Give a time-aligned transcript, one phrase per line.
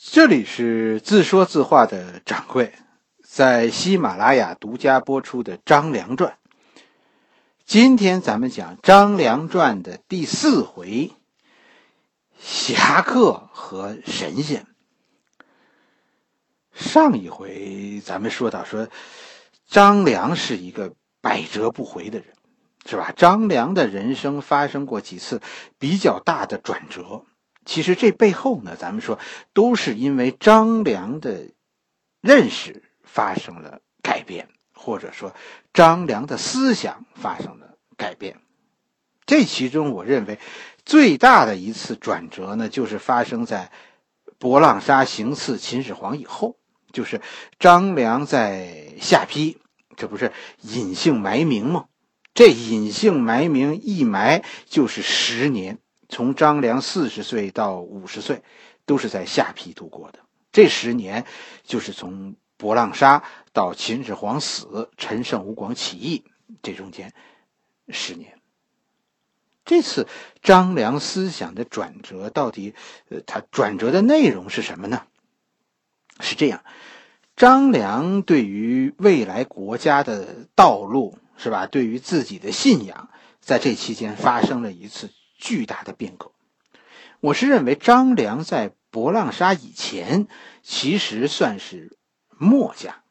[0.00, 2.72] 这里是自说自话的掌柜，
[3.24, 6.38] 在喜马拉雅独家播出的《张良传》。
[7.66, 11.10] 今天咱们讲《张良传》的第四回：
[12.38, 14.68] 侠客和神仙。
[16.72, 18.88] 上一回咱们说到，说
[19.66, 22.28] 张良是一个百折不回的人，
[22.86, 23.12] 是吧？
[23.16, 25.42] 张良的人生发生过几次
[25.76, 27.24] 比较大的转折。
[27.68, 29.18] 其实这背后呢，咱们说
[29.52, 31.48] 都是因为张良的
[32.22, 35.34] 认识发生了改变，或者说
[35.74, 38.40] 张良的思想发生了改变。
[39.26, 40.38] 这其中，我认为
[40.86, 43.70] 最大的一次转折呢，就是发生在
[44.38, 46.56] 博浪沙行刺秦始皇以后，
[46.90, 47.20] 就是
[47.58, 49.58] 张良在下邳，
[49.94, 50.32] 这不是
[50.62, 51.84] 隐姓埋名吗？
[52.32, 55.78] 这隐姓埋名一埋就是十年。
[56.08, 58.42] 从张良四十岁到五十岁，
[58.86, 60.20] 都是在下邳度过的。
[60.50, 61.26] 这十年，
[61.64, 66.24] 就是从博浪沙到秦始皇死、陈胜吴广起义
[66.62, 67.12] 这中间
[67.88, 68.38] 十年。
[69.64, 70.08] 这次
[70.42, 72.74] 张良思想的转折，到底
[73.10, 75.02] 呃，他转折的内容是什么呢？
[76.20, 76.64] 是这样，
[77.36, 81.66] 张良对于未来国家的道路，是吧？
[81.66, 85.10] 对于自己的信仰，在这期间发生了一次。
[85.38, 86.32] 巨大的变革，
[87.20, 90.26] 我是认为张良在博浪沙以前，
[90.62, 91.96] 其实算是
[92.36, 93.02] 墨家，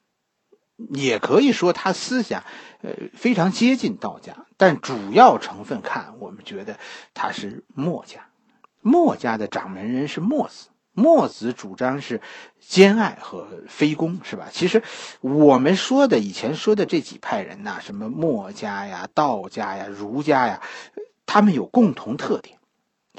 [0.75, 2.43] 也可以说他思想，
[2.81, 6.77] 呃，非常接近道家，但主要成分看，我们觉得
[7.13, 8.27] 他是墨家。
[8.81, 12.21] 墨家的掌门人是墨子，墨子主张是
[12.59, 14.49] 兼爱和非攻，是吧？
[14.51, 14.83] 其实
[15.21, 20.61] 我们说的以前说的这几派人呐，什么墨家呀、道家呀、儒家呀。
[21.27, 22.57] 他们有共同特点，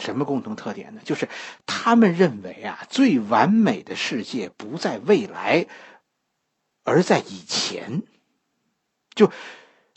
[0.01, 1.01] 什么共同特点呢？
[1.05, 1.29] 就是
[1.67, 5.67] 他们认为啊，最完美的世界不在未来，
[6.83, 8.03] 而在以前。
[9.15, 9.31] 就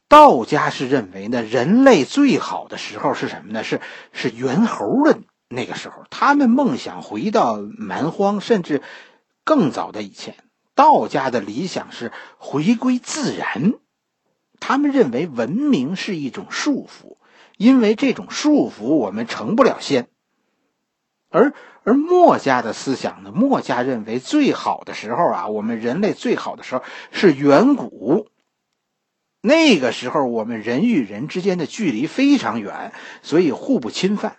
[0.08, 3.64] 道家是认为呢，人类最好的时候是什么呢？
[3.64, 3.80] 是
[4.12, 6.04] 是猿猴的那个时候。
[6.10, 8.82] 他们梦想回到蛮荒，甚至
[9.46, 10.36] 更早的以前。
[10.76, 13.74] 道家的理想是回归自然，
[14.60, 17.18] 他们认为文明是一种束缚。
[17.62, 20.08] 因为这种束缚，我们成不了仙。
[21.30, 23.32] 而而墨家的思想呢？
[23.32, 28.28] 墨家认为最好的时候啊，我们人类最好的时候是远古。
[29.42, 34.38] 那个时候，我们人与人之间的距离非常远，所以互不侵犯。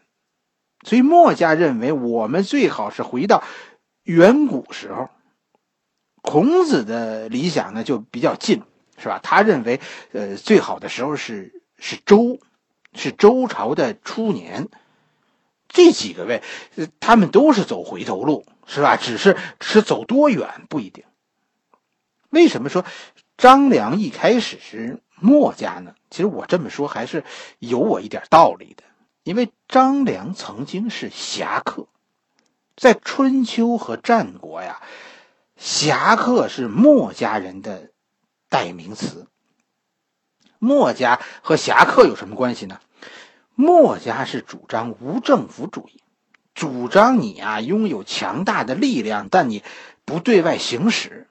[0.84, 3.44] 所以墨家认为，我们最好是回到
[4.02, 5.10] 远古时候。
[6.22, 8.62] 孔子的理想呢，就比较近，
[8.98, 9.20] 是吧？
[9.22, 12.40] 他认为，呃，最好的时候是是周。
[12.94, 14.68] 是周朝的初年，
[15.68, 16.42] 这几个位，
[17.00, 18.96] 他们都是走回头路，是吧？
[18.96, 21.04] 只是是走多远不一定。
[22.30, 22.84] 为什么说
[23.36, 25.94] 张良一开始是墨家呢？
[26.10, 27.24] 其实我这么说还是
[27.58, 28.84] 有我一点道理的，
[29.22, 31.86] 因为张良曾经是侠客，
[32.76, 34.82] 在春秋和战国呀，
[35.56, 37.90] 侠客是墨家人的
[38.48, 39.26] 代名词。
[40.62, 42.80] 墨家和侠客有什么关系呢？
[43.56, 46.00] 墨家是主张无政府主义，
[46.54, 49.64] 主张你啊拥有强大的力量，但你
[50.04, 51.26] 不对外行使；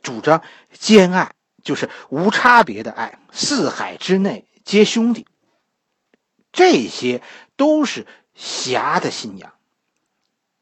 [0.00, 0.44] 主张
[0.78, 1.34] 兼爱，
[1.64, 5.26] 就是无差别的爱，四海之内皆兄弟。
[6.52, 7.20] 这些
[7.56, 8.06] 都是
[8.36, 9.54] 侠的信仰。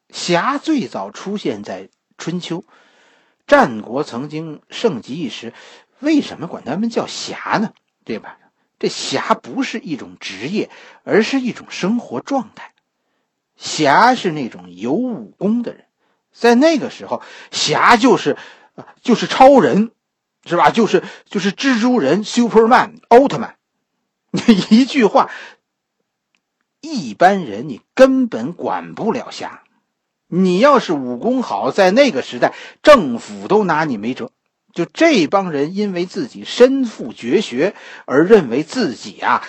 [0.09, 2.65] 侠最早出现在春秋，
[3.47, 5.53] 战国曾经盛极一时。
[6.03, 7.73] 为什么管他们叫侠呢？
[8.05, 8.37] 对吧？
[8.79, 10.69] 这侠不是一种职业，
[11.05, 12.73] 而是一种生活状态。
[13.57, 15.85] 侠是那种有武功的人，
[16.33, 18.37] 在那个时候，侠就是
[19.03, 19.93] 就是超人，
[20.45, 20.71] 是吧？
[20.71, 23.57] 就是就是蜘蛛人、Superman、奥特曼。
[24.71, 25.31] 一句话，
[26.81, 29.63] 一般人你根本管不了侠。
[30.27, 34.33] 你要是武功好，在那个时代，政府都拿你没辙。
[34.73, 37.75] 就这帮人，因为自己身负绝学，
[38.07, 39.47] 而认为自己啊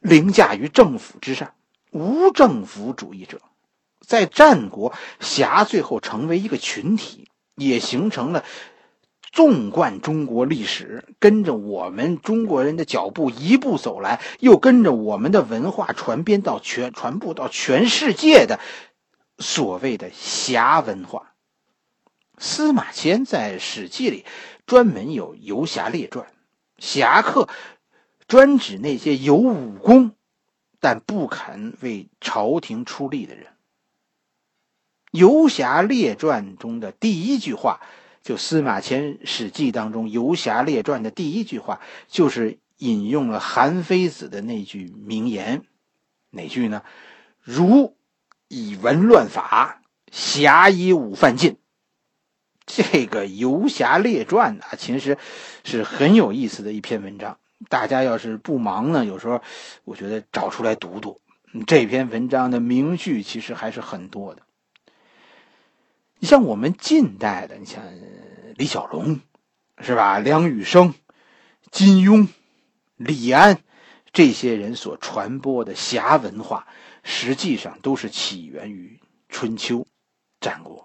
[0.00, 1.52] 凌驾于政府之上，
[1.90, 3.40] 无政府主义者。
[4.00, 8.44] 在战国，侠最后成为一个群体，也形成了
[9.32, 18.60] 纵贯中国历史，跟着我们中国人的脚步一步走来，又跟着我们的文化传编到全传播到全世界的
[19.38, 21.32] 所谓的侠文化。
[22.36, 24.24] 司马迁在《史记》里。
[24.66, 26.26] 专门有游侠列传，
[26.78, 27.48] 侠客
[28.26, 30.12] 专指那些有武功
[30.80, 33.48] 但不肯为朝廷出力的人。
[35.10, 37.80] 游侠列传中的第一句话，
[38.22, 45.62] 就司马迁《史记》当中《游侠列传》的第一句话，就是引用了韩非子的那句名言，
[46.30, 46.82] 哪句呢？
[47.40, 47.96] 儒
[48.48, 51.58] 以文乱法，侠以武犯禁。
[52.66, 55.18] 这个《游侠列传》啊，其实
[55.64, 57.38] 是很有意思的一篇文章。
[57.68, 59.40] 大家要是不忙呢，有时候
[59.84, 61.20] 我觉得找出来读读。
[61.66, 64.42] 这篇文章的名句其实还是很多的。
[66.18, 67.82] 你像我们近代的，你像
[68.56, 69.20] 李小龙，
[69.78, 70.18] 是吧？
[70.18, 70.94] 梁羽生、
[71.70, 72.28] 金庸、
[72.96, 73.60] 李安
[74.12, 76.66] 这些人所传播的侠文化，
[77.02, 79.86] 实际上都是起源于春秋、
[80.40, 80.78] 战国。《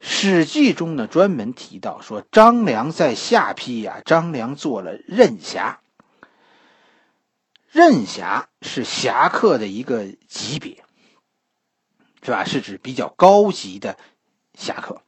[0.00, 5.80] 史记》中呢，专门提到说，张良在下邳呀，张良做了任侠。
[7.70, 10.82] 任侠是侠客的一个级别。
[12.22, 12.44] 是吧？
[12.44, 13.96] 是指比较高级的
[14.54, 15.02] 侠客。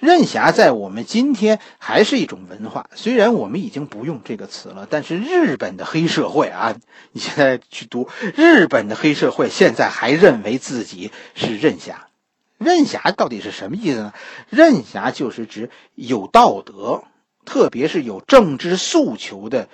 [0.00, 6.74] 任侠在我们今天还是一种文化，虽然我们已经不用这个词了，但是日本的黑社会啊，
[7.12, 12.08] 你现在去读日本的黑社会，现在还认为自己是任侠。
[12.58, 14.14] 任侠到底是什么意思呢？
[14.48, 17.04] 任侠就是指有道德，
[17.44, 19.68] 特别是有政治诉求的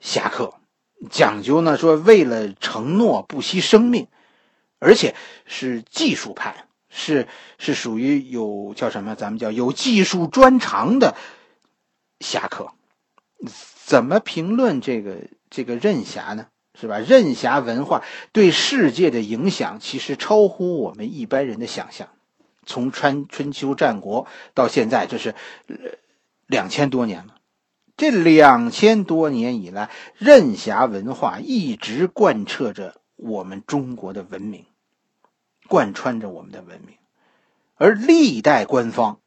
[0.00, 0.54] 侠客，
[1.10, 4.06] 讲究呢说为了承诺不惜生命。
[4.78, 5.14] 而且
[5.46, 9.14] 是技术派，是是属于有叫什么？
[9.14, 11.16] 咱们叫有技术专长的
[12.20, 12.72] 侠客。
[13.86, 15.16] 怎么评论这个
[15.48, 16.48] 这个任侠呢？
[16.78, 16.98] 是吧？
[16.98, 22.10] 任侠文化对世界的影响，其实超乎我们一般人的想象。
[22.66, 25.34] 从春春秋战国到现在，这是
[26.46, 27.36] 两千多年了。
[27.96, 33.00] 这两千多年以来，任侠文化一直贯彻着。
[33.18, 34.66] 我们中国的文明，
[35.68, 36.98] 贯穿着我们的文明，
[37.76, 39.20] 而历代官方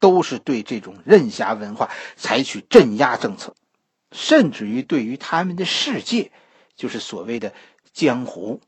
[0.00, 3.54] 都是对这种任侠文化采取镇压政策，
[4.10, 6.32] 甚至于对于他们的世界，
[6.74, 7.54] 就是所谓的
[7.92, 8.60] 江湖，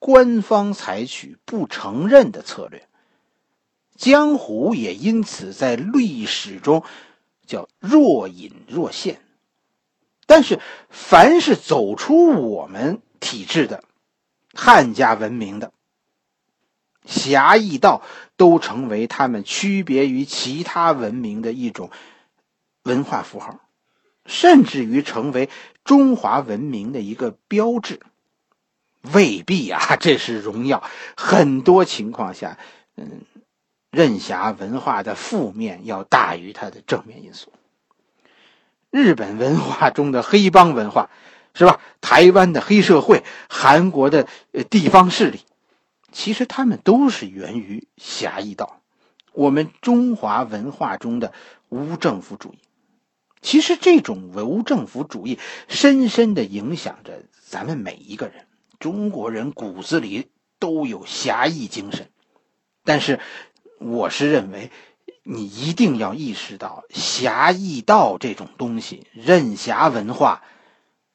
[0.00, 2.88] 官方采取不承认的策略，
[4.00, 6.82] 江湖也因此在历史中
[7.46, 9.20] 叫若隐若现。
[10.26, 10.58] 但是，
[10.88, 13.00] 凡是走出我们。
[13.22, 13.84] 体制的
[14.54, 15.74] 汉家文明的
[17.04, 18.00] 侠义道，
[18.38, 21.90] 都成为他们区别于其他文明的一种
[22.84, 23.60] 文化符号，
[24.24, 25.50] 甚至于成为
[25.84, 28.00] 中华文明的一个标志。
[29.12, 30.82] 未必啊，这是荣耀。
[31.14, 32.56] 很多情况下，
[32.96, 33.20] 嗯，
[33.90, 37.52] 任侠文化的负面要大于它的正面因素。
[38.90, 41.10] 日本文化中的黑帮文化。
[41.52, 41.80] 是吧？
[42.00, 44.28] 台湾的黑社会，韩国的
[44.70, 45.40] 地方势力，
[46.12, 48.80] 其实他们都是源于侠义道。
[49.32, 51.32] 我们中华文化中的
[51.68, 52.58] 无政府主义，
[53.42, 58.46] 其实这种无政府主义深深的影响着咱们每一个人。
[58.78, 60.28] 中国人骨子里
[60.60, 62.10] 都有侠义精神，
[62.84, 63.18] 但是
[63.80, 64.70] 我是认为，
[65.22, 70.42] 你一定要意识到侠义道这种东西，任侠文化。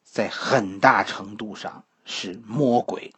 [0.04, 3.12] 在很大程度上是魔鬼。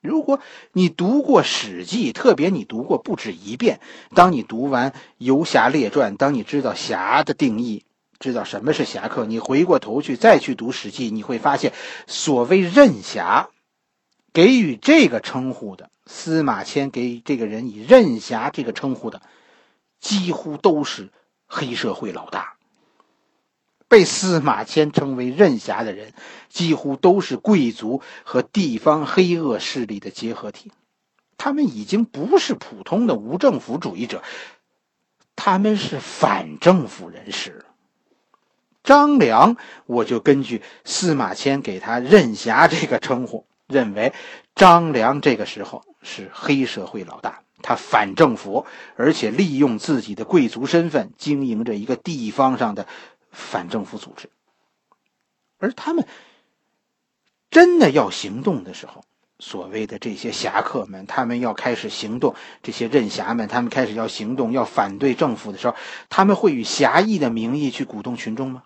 [0.00, 0.40] 如果
[0.72, 3.80] 你读过《史记》，特别你读过不止一遍，
[4.14, 7.84] 当你读完《游侠列传》，当你知道侠的定义，
[8.18, 11.74] 知道什么是侠客，你回过头去再去读《史记》，你会发现，
[12.06, 13.50] 所谓任侠，
[14.32, 19.22] 给予这个称呼的司马迁给这个人以任侠这个称呼的，
[20.00, 21.10] 几乎都是
[21.46, 22.56] 黑社会老大。
[23.86, 26.12] 被司马迁称为任侠的人，
[26.48, 30.72] 几乎都是贵族和地方黑恶势力的结合体。
[31.36, 34.22] 他们已经不是普通的无政府主义者，
[35.36, 37.64] 他们是反政府人士。
[38.82, 39.56] 张良，
[39.86, 44.12] 我就根据司马迁给他任侠这个称呼，认为
[44.54, 48.66] 张良这个时候是黑社会老大，他反政府，
[48.96, 52.86] 而且利用自己的贵族身份经营着一个地方上的。
[53.36, 54.30] 反政府组织，
[55.58, 56.06] 而他们
[57.50, 59.02] 真的要行动的时候，
[59.40, 65.74] 所谓的这些侠客们，他们要开始行动；这些任侠们，他们开始要行动，要反对政府的时候，
[66.08, 68.62] 他们会以侠义的名义去鼓动群众吗？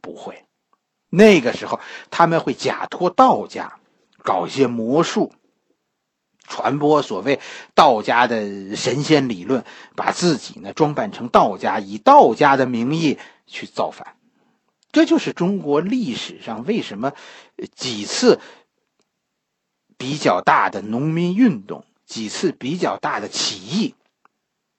[0.00, 0.46] 不会。
[1.10, 1.80] 那个时候，
[2.10, 3.79] 他们会假托道家，
[4.22, 5.32] 搞一些魔术，
[6.46, 7.40] 传播所谓
[7.74, 9.64] 道家的神仙理论，
[9.96, 13.18] 把自己呢装扮成道家，以道家的名义。
[13.52, 14.16] 去造反，
[14.92, 17.14] 这就是中国历史上为什么
[17.74, 18.40] 几次
[19.98, 23.96] 比较大的农民运动，几次比较大的起义，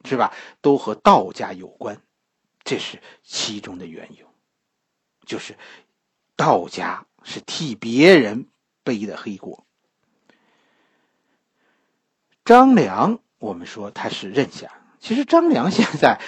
[0.06, 0.34] 是吧？
[0.62, 2.02] 都和道家有关，
[2.64, 4.26] 这是其中的缘由，
[5.26, 5.58] 就是
[6.38, 8.48] 道家是替别人
[8.84, 9.66] 背的黑锅。
[12.44, 14.70] 张良，我们说他是任侠，
[15.00, 16.20] 其实张良现在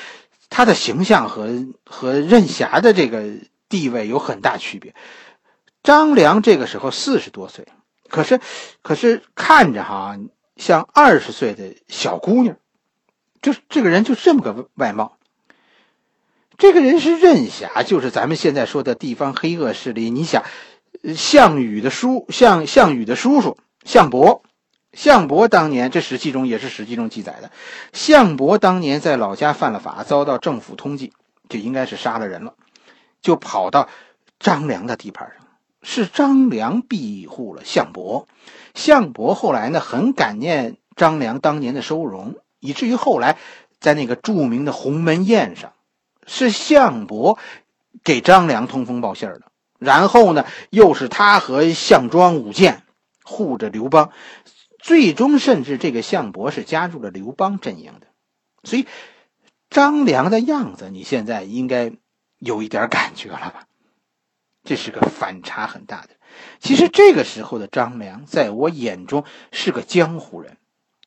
[0.50, 3.24] 他的形象和和任侠的这个
[3.67, 4.93] 地位有很大区别。
[5.81, 7.67] 张良这个时候四十多岁，
[8.07, 8.39] 可是
[8.81, 10.17] 可是看着哈
[10.55, 12.57] 像二十岁的小姑娘，
[13.41, 15.17] 就这个人就这么个外貌。
[16.55, 20.12] 这个人是任侠，就是咱们现在说的地方黑恶势力。
[20.12, 20.43] 你想，
[21.15, 24.41] 项羽的叔，项项羽的叔叔项伯。
[24.93, 27.50] 项伯当年，这史记中也是史记中记载的。
[27.93, 31.12] 项伯当年在老家犯了法，遭到政府通缉，
[31.50, 32.53] 就应该是杀了人了，
[33.19, 33.89] 就跑到
[34.39, 35.47] 张良的地盘上。
[35.81, 38.27] 是张良庇护了项伯，
[38.75, 43.38] 项伯后来呢很感念张良当年的收容，以至于后来
[43.79, 45.73] 在那个著名的鸿门宴上，
[46.27, 47.39] 是项伯
[48.03, 49.41] 给张良通风报信的。
[49.84, 52.84] 然后呢，又是他和项庄舞剑，
[53.24, 54.12] 护着刘邦。
[54.80, 58.08] 最终，甚至这个项伯是加入了刘邦阵营的，
[58.63, 58.86] 所以
[59.70, 61.94] 张良的样子，你现在应该
[62.38, 63.66] 有一点感觉了吧？
[64.66, 66.10] 这是个反差很大的。
[66.60, 70.58] 其实这个时候的张良，在我眼中是个江湖人，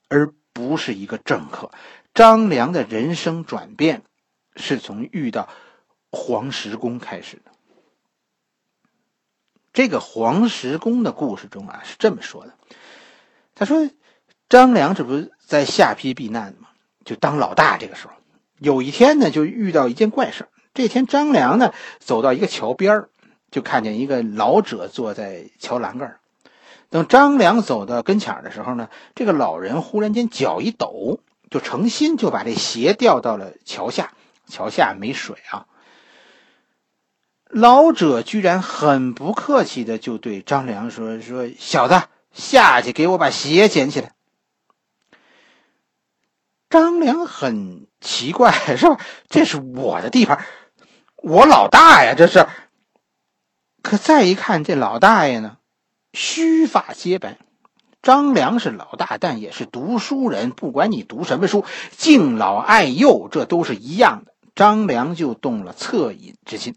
[0.08, 1.70] 而不是一个政客。
[2.14, 4.02] 张良的人生转变，
[4.54, 5.48] 是从遇到
[6.10, 7.50] 黄石公开始的。
[9.76, 12.54] 这个黄石公的故事中啊，是这么说的。
[13.54, 13.90] 他说
[14.48, 16.68] ：“张良这不是在下邳避难吗？
[17.04, 17.76] 就当老大。
[17.76, 18.14] 这个时候，
[18.58, 23.04] 有一天呢，就遇到一件怪事这天，张良呢走到一个桥边
[23.50, 26.16] 就看见一个老者坐在桥栏杆
[26.88, 34.14] 等张良走到跟前的时候呢，这个老人忽然间脚一抖，就诚心就把这鞋掉到了桥下。
[34.48, 35.66] 桥下没水啊。
[37.48, 42.02] 老者居然很不客气的就对张良说：‘说小子。’”
[42.36, 44.12] 下去给我把鞋捡起来。
[46.68, 49.00] 张良很奇怪，是吧？
[49.30, 50.44] 这是我的地盘，
[51.16, 52.46] 我老大呀，这是。
[53.80, 55.56] 可再一看，这老大爷呢，
[56.12, 57.38] 须发皆白。
[58.02, 61.64] 张良是老大，但也是读书人，不管你读什么书，
[61.96, 64.34] 敬老爱幼，这都是一样的。
[64.54, 66.76] 张良就动了恻隐之心。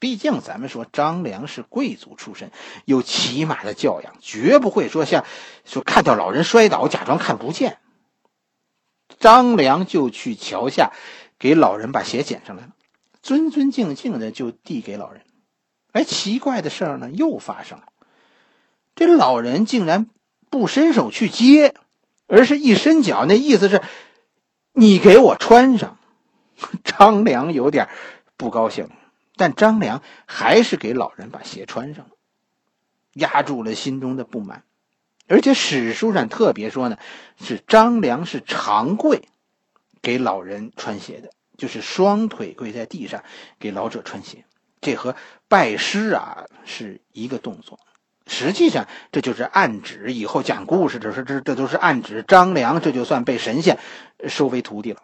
[0.00, 2.50] 毕竟，咱们说张良是贵族出身，
[2.86, 5.24] 有起码的教养，绝不会说像
[5.66, 7.78] 说看到老人摔倒假装看不见。
[9.18, 10.92] 张良就去桥下
[11.38, 12.70] 给老人把鞋捡上来了，
[13.22, 15.22] 尊尊敬敬的就递给老人。
[15.92, 17.84] 哎，奇怪的事儿呢又发生了，
[18.94, 20.08] 这老人竟然
[20.48, 21.74] 不伸手去接，
[22.26, 23.82] 而是一伸脚，那意思是
[24.72, 25.98] 你给我穿上。
[26.84, 27.88] 张良有点
[28.38, 28.88] 不高兴。
[29.40, 32.10] 但张良还是给老人把鞋穿上了，
[33.14, 34.64] 压住了心中的不满。
[35.28, 36.98] 而且史书上特别说呢，
[37.42, 39.22] 是张良是长跪
[40.02, 43.24] 给老人穿鞋的，就是双腿跪在地上
[43.58, 44.44] 给老者穿鞋。
[44.82, 45.16] 这和
[45.48, 47.80] 拜师啊是一个动作。
[48.26, 53.78] 实际上，这就是暗指以后讲故事的时候，这这都是暗指张良这就算被神仙
[54.28, 55.00] 收为徒弟了。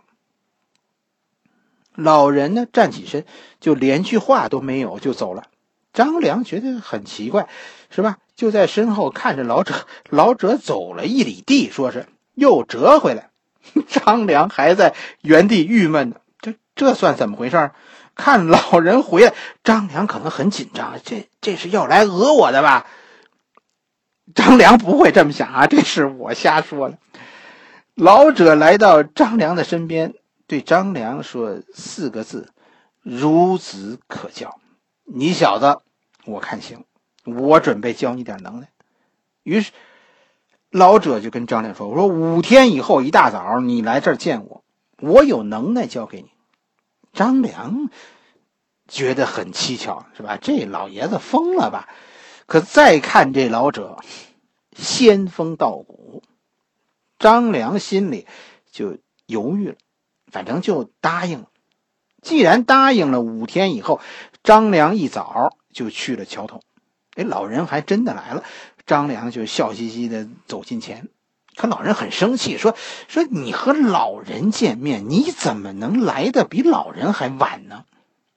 [1.97, 3.25] 老人呢，站起身，
[3.61, 5.45] 就连句话都没有就走了。
[5.93, 7.49] 张良觉得很奇怪，
[7.91, 8.19] 是吧？
[8.35, 9.75] 就在身后看着老者，
[10.11, 13.31] 老者走了一里地，说是又折回来。
[13.89, 17.71] 张良还在原地郁闷呢，这这算怎么回事？
[18.15, 19.33] 看老人回来，
[19.65, 22.87] 张良可能很紧张，这这是要来讹我的吧？
[24.35, 26.99] 张良不会这么想啊，这是我瞎说的。
[27.95, 30.13] 老者来到张良的身边。
[30.47, 32.53] 对张良说四个字
[33.05, 34.61] ：“孺子可教。”
[35.05, 35.81] 你小子，
[36.25, 36.85] 我看行，
[37.25, 38.69] 我准备教你点能耐。
[39.43, 39.73] 于是，
[40.71, 44.65] 老者就跟张良说：“我说五天以后一大早你来这儿见我，
[45.01, 46.31] 我有能耐教给你。”
[47.15, 47.89] 张良
[48.89, 50.37] 觉得很蹊跷，是吧？
[50.37, 51.89] 这老爷子疯了吧？
[52.47, 53.99] 可再看这老者，
[54.77, 56.23] 仙风道骨，
[57.19, 58.27] 张良心里
[58.71, 59.77] 就犹豫了。
[60.37, 61.47] 反正就答应了。
[62.21, 64.01] 既然答应了，五天以后，
[64.43, 66.61] 张良一早就去了桥头。
[67.15, 68.45] 哎，老人还真的来了。
[68.85, 71.09] 张良就笑嘻嘻的走近前，
[71.57, 72.77] 可老人很生气，说
[73.09, 77.87] ：“说你和老人见面，你怎么能来的比老人还晚呢？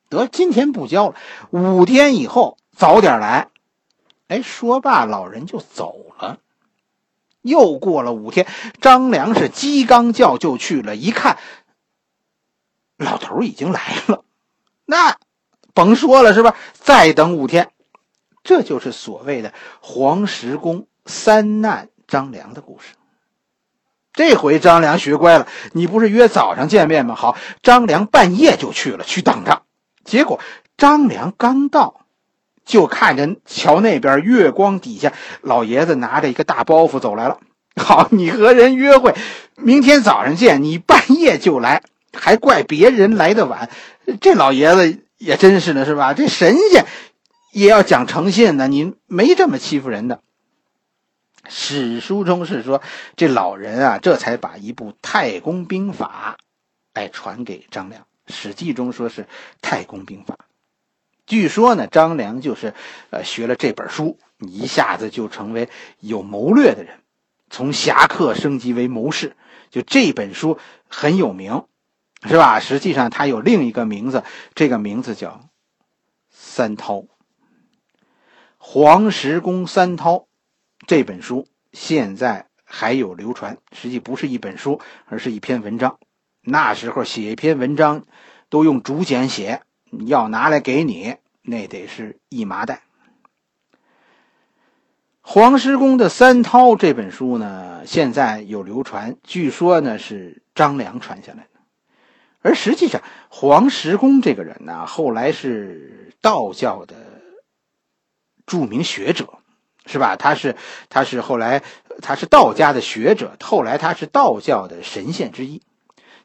[0.07, 1.15] 得，今天不交了，
[1.49, 3.49] 五天以后早点来。”
[4.29, 6.37] 哎，说罢，老人就走了。
[7.41, 8.47] 又过了五天，
[8.79, 11.37] 张良是鸡刚叫就去了，一看，
[12.99, 14.23] 老头已经来了，
[14.85, 15.15] 那
[15.73, 16.55] 甭说了是吧？
[16.73, 17.71] 再等五天，
[18.43, 22.93] 这就是所谓的黄石公三难张良的故事。
[24.11, 27.15] 这回张良学乖了，你不是约早上见面吗？
[27.15, 29.61] 好，张良半夜就去了，去等着。
[30.03, 30.41] 结果
[30.75, 32.01] 张良刚到，
[32.65, 37.39] 就看着桥那边月光底下，老爷子拿着一个大包袱走来了。
[37.77, 39.15] 好，你和人约会，
[39.55, 43.69] 明天早上见，你半夜就来，还怪别人来的晚。
[44.21, 46.13] 这老爷子也真是的，是吧？
[46.13, 46.85] 这神仙
[47.51, 50.21] 也要讲诚信的，你没这么欺负人的。
[51.47, 52.81] 史书中是说，
[53.15, 56.37] 这老人啊，这才把一部《太公兵法》
[56.93, 58.01] 哎传给张良。
[58.27, 59.23] 《史记》中说是
[59.61, 60.35] 《太公兵法》，
[61.25, 62.75] 据说呢，张良就是
[63.09, 66.99] 呃学了这本书，一下子就成为有谋略的人，
[67.49, 69.35] 从侠客升级为谋士。
[69.71, 71.63] 就这本书很有名，
[72.27, 72.59] 是吧？
[72.59, 74.23] 实际上他有另一个名字，
[74.55, 75.49] 这个名字叫
[76.29, 77.07] 三韬。
[78.57, 80.27] 黄石公三韬。
[80.87, 85.99] 这本书现在还有流传，实际不是一本书，而是一篇文章。
[86.41, 88.05] 那时候写一篇文章，
[88.49, 89.61] 都用竹简写，
[90.07, 92.81] 要拿来给你，那得是一麻袋。
[95.21, 101.58] 黄石公的《三韬》这本书呢，现在有流传，据说呢是张良传下来的。
[102.41, 106.95] 而实际上，黄石公这个人呢，后来是道教的
[108.45, 109.27] 著名学者。
[109.85, 110.15] 是吧？
[110.15, 110.55] 他是，
[110.87, 111.63] 他是后来，
[111.99, 115.63] 他是道家的学者，后来他是道教的神仙之一。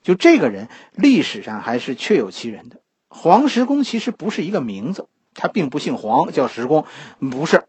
[0.03, 2.83] 就这个人，历史上还是确有其人的。
[3.09, 6.85] 黄石公其实不是一个名字，他并不姓黄，叫石公，
[7.31, 7.65] 不是。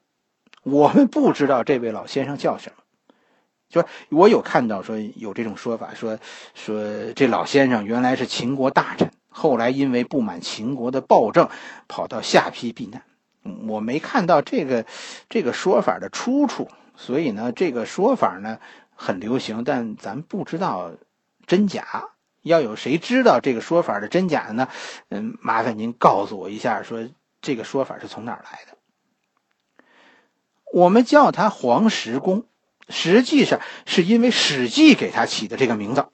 [0.63, 2.83] 我们不知道这位老先生叫什么。
[3.69, 6.17] 就我有看到说有这种说法，说
[6.53, 11.49] 说这老先生原来是秦国大臣，后来因为不满秦国的暴政，
[11.87, 13.03] 跑到下邳避难。
[13.67, 14.85] 我没看到这个
[15.29, 18.59] 这个说法的出处，所以呢，这个说法呢
[18.95, 20.91] 很流行，但咱不知道
[21.45, 22.09] 真假。
[22.41, 24.67] 要有谁知道这个说法的真假呢？
[25.09, 27.09] 嗯，麻烦您告诉我一下，说
[27.41, 28.77] 这个说法是从哪儿来的？
[30.71, 32.45] 我们叫他黄石公，
[32.89, 36.01] 实际上是因为《史记》给他起的这个名字。《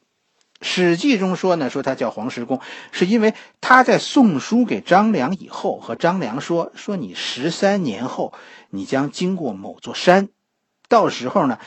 [0.63, 8.31] 史记》中说呢，说他叫黄石公，是因为他在送书给张良以后，和张良说：“说你十三年后，
[8.69, 10.29] 你将经过某座山，
[10.87, 11.57] 到时候呢，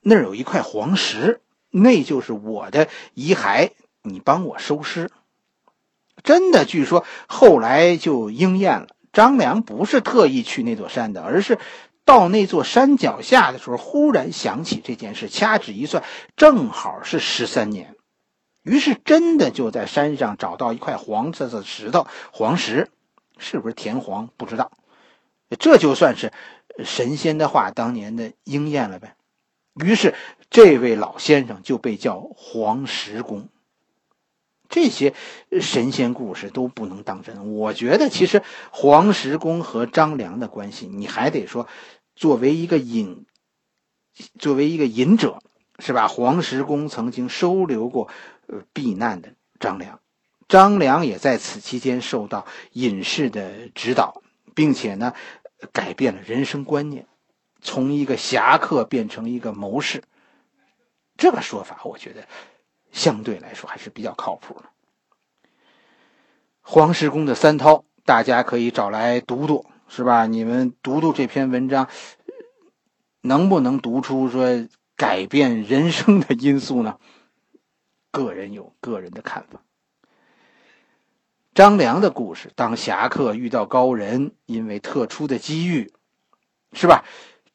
[0.00, 3.70] 那儿有一块黄石，那就是我的遗骸，
[4.02, 5.10] 你帮我收尸。”
[6.24, 8.88] 真的，据说后来就应验了。
[9.12, 11.58] 张良不是特意去那座山的，而是。
[12.10, 16.02] 到那座山脚下的时候，忽然想起这件事，掐指一算，
[16.34, 17.94] 正好是十三年。
[18.64, 22.90] 于是真的就在山上找到一块黄色的石头，黄石，
[23.38, 24.72] 是不是田黄不知道。
[25.60, 26.32] 这就算是
[26.84, 29.14] 神仙的话当年的应验了呗。
[29.80, 30.16] 于是
[30.50, 33.46] 这位老先生就被叫黄石公。
[34.68, 35.14] 这些
[35.60, 37.54] 神仙故事都不能当真。
[37.54, 38.42] 我觉得其实
[38.72, 41.66] 黄石公和张良的关系，你还得说，
[42.14, 43.26] 作为一个隐，
[44.38, 45.42] 作为一个隐者，
[45.78, 46.08] 是吧？
[46.08, 48.08] 黄石公曾经收留过
[48.46, 50.00] 呃避难的张良，
[50.48, 54.22] 张良也在此期间受到隐士的指导，
[54.54, 55.14] 并且呢，
[55.72, 57.06] 改变了人生观念，
[57.60, 60.04] 从一个侠客变成一个谋士。
[61.16, 62.26] 这个说法，我觉得。
[62.92, 64.64] 相对来说还是比较靠谱的。
[66.60, 70.26] 黄石公的三韬，大家可以找来读读，是吧？
[70.26, 71.88] 你们读读这篇文章，
[73.22, 76.96] 能不能读出说改变人生的因素呢？
[78.12, 79.60] 个人有个人的看法。
[81.54, 85.92] 张良的故事，当侠客遇到高人，因为特殊的机遇，
[86.72, 87.04] 是吧？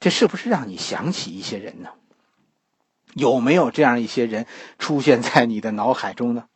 [0.01, 1.91] 这是不是让你想起一些人呢？
[3.13, 4.45] 有没有这样一些人
[4.77, 6.49] 出现在你的脑海中呢？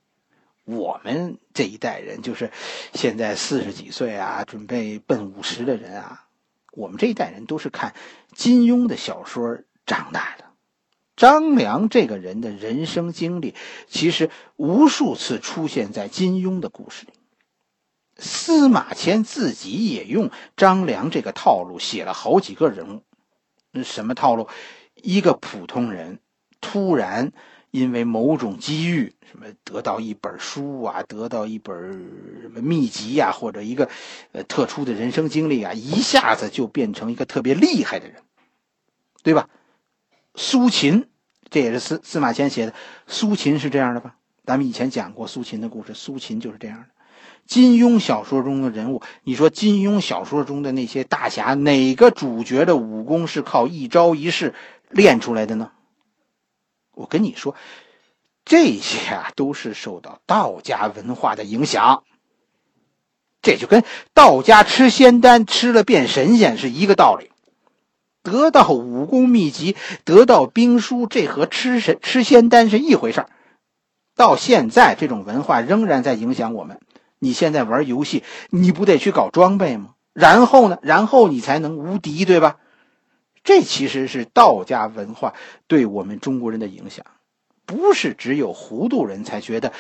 [0.70, 2.52] 我们这一代人，就是
[2.94, 6.28] 现在四十几岁啊，准备奔五十的人啊，
[6.74, 7.96] 我们这一代人都是看
[8.36, 10.46] 金庸的小说长大的。
[11.16, 13.56] 张良这个人的人生经历，
[13.88, 17.14] 其实无数次出现在金庸的故事里。
[18.18, 23.04] 司马迁自己也用张良这个套路写了好几个人物。
[23.84, 24.48] 什么套路？
[24.96, 26.20] 一个普通人。
[26.62, 27.32] 突然，
[27.72, 31.76] 因为某种机遇，什么得到一本书啊，得到一本
[32.42, 33.90] 什么秘籍呀，或者一个
[34.32, 38.24] 呃特殊的人生经历啊，一下子就变成一个特别厉害的人，
[39.22, 39.48] 对吧？
[40.36, 41.08] 苏秦，
[41.50, 42.74] 这也是司司马迁写的。
[43.06, 44.16] 苏秦是这样的吧？
[44.46, 46.88] 咱们以前讲过苏秦的故事，苏秦就是这样的。
[47.46, 54.54] 金庸小说中的人物，你说金庸小说中的那些大侠，哪个主角的武功是靠一招一式
[54.90, 55.72] 练出来的呢？
[57.00, 57.56] 我跟你说，
[58.44, 62.04] 这些啊都是受到道家文化的影响。
[63.42, 67.32] 这就跟道家吃仙丹吃了变神仙是一个道理。
[68.22, 73.26] 得到武功秘籍，得到兵书，这和吃神吃仙丹是一回事
[74.14, 76.82] 到现在，这种文化仍然在影响我们。
[77.18, 79.92] 你现在玩游戏，你不得去搞装备吗？
[80.12, 80.78] 然后呢？
[80.82, 82.58] 然后你才能无敌，对吧？
[83.44, 85.34] 这其实是道家文化
[85.68, 87.06] 对我们中国人的影响，
[87.66, 89.74] 不是只有糊涂人才觉得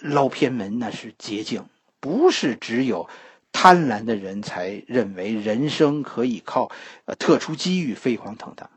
[0.00, 1.66] 捞偏门那是捷径，
[2.00, 3.08] 不是只有
[3.52, 6.70] 贪婪的人才认为人生可以靠
[7.04, 8.70] 呃特殊机遇飞黄腾达。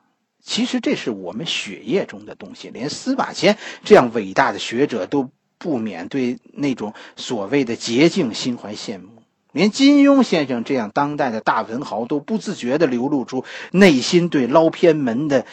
[0.43, 9.14] 其实这是我们血液中的东西，连司马迁这样伟大的学者都不免对那种所谓的捷径心怀羡慕。
[9.55, 15.45] 连金庸先生这样当代的大文豪都不自觉地流露出内心对捞偏门的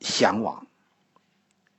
[0.00, 0.66] 向往。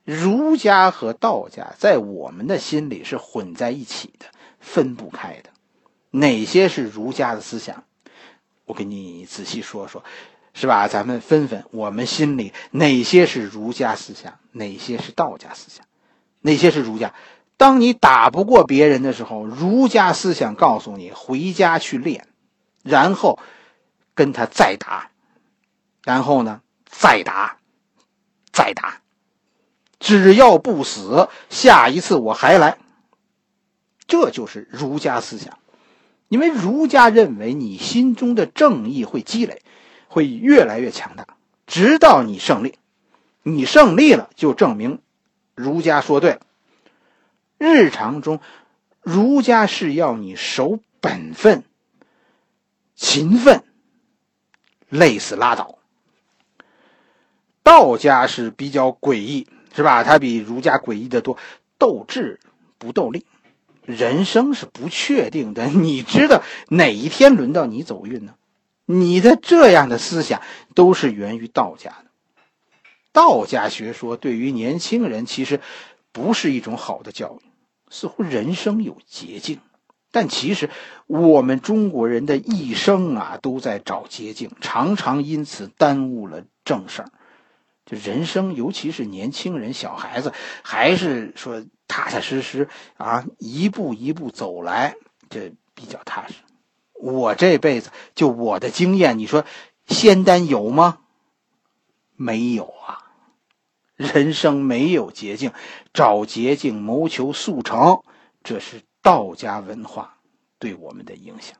[0.04, 4.28] 儒家和道家在我们的心里是混在一起的，
[4.60, 5.50] 分不开的。
[6.12, 7.84] 哪些是儒家的思想？
[8.66, 10.04] 我给你仔细说说，
[10.54, 10.88] 是吧？
[10.88, 15.84] 咱们分分，我们心里哪些是儒家思想，哪些是道家思想？
[16.42, 17.16] 哪些是儒家？
[17.58, 22.28] 当你打不过别人的时候，儒家思想告诉你回家去练，
[22.84, 23.40] 然后
[24.14, 25.10] 跟他再打，
[26.04, 27.58] 然后呢再打，
[28.52, 29.02] 再打，
[30.00, 32.78] 只要不死，下一次我还来。
[34.06, 35.58] 这就是儒家思想，
[36.30, 39.64] 因为儒家认为你心中的正义会积累，
[40.08, 41.26] 会越来越强大，
[41.66, 42.78] 直到你胜利。
[43.44, 45.00] 你胜利了，就证明
[45.56, 46.42] 儒家说对了。
[47.58, 48.40] 日常中，
[49.02, 51.64] 儒家是要你守本分、
[52.96, 53.64] 勤奋，
[54.90, 55.78] 累死拉倒。
[57.64, 60.04] 道家是比较诡异，是吧？
[60.04, 61.38] 它比儒家诡异的多。
[61.80, 62.40] 斗智
[62.80, 63.26] 不斗力，
[63.86, 65.68] 人生是不确定的。
[65.68, 68.34] 你知道哪一天轮到你走运呢？
[68.86, 70.42] 你的这样的思想
[70.74, 72.06] 都是源于道家的。
[73.12, 75.60] 道家学说对于年轻人其实
[76.12, 77.47] 不是一种好的教育。
[77.90, 79.60] 似乎人生有捷径，
[80.12, 80.70] 但其实
[81.06, 87.10] 我们中国人的一生啊，都在找捷径，常常因此耽误了正事儿。
[87.86, 94.96] 就人生，尤其是年轻人、小孩子，还是说踏踏实实啊，一步一步走来，
[95.30, 96.34] 这比较踏实。
[96.94, 99.46] 我这辈子就我的经验，你说
[99.88, 100.98] 仙丹有吗？
[102.18, 103.07] 没有啊。
[103.98, 105.52] 人生没有捷径，
[105.92, 108.04] 找捷径谋求速成，
[108.44, 110.20] 这是道家文化
[110.60, 111.58] 对我们的影响。《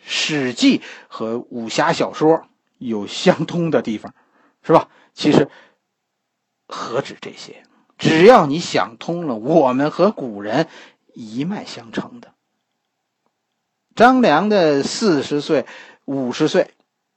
[0.00, 2.48] 史记》和武侠小说
[2.78, 4.14] 有相通的地方，
[4.62, 4.88] 是吧？
[5.12, 5.50] 其实
[6.66, 7.62] 何止这些？
[7.98, 10.66] 只要你想通了，我们和古人
[11.12, 12.32] 一脉相承的。
[13.94, 15.66] 张良的四十岁、
[16.06, 16.70] 五十岁。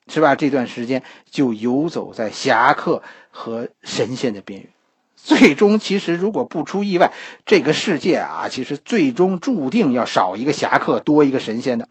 [0.07, 0.35] 是吧？
[0.35, 4.69] 这段时间就游走在侠客和神仙的边缘，
[5.15, 7.11] 最终其实如果不出意外，
[7.45, 11.89] 这个世界啊，其实最终注定要少一个侠客，多一个神仙的。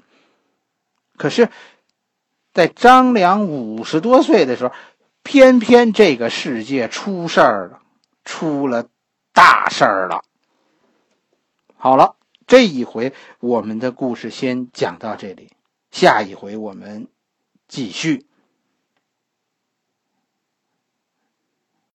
[1.17, 1.49] 可是，
[2.53, 4.73] 在张良五十多岁的时候，
[5.25, 7.81] 偏偏这个世界出事儿了，
[8.25, 8.87] 出了
[9.33, 10.23] 大事儿了。
[11.77, 12.15] 好了，
[12.47, 15.51] 这一回我们的故事先讲到这里，
[15.91, 17.09] 下一回我们。
[17.75, 18.25] 继续。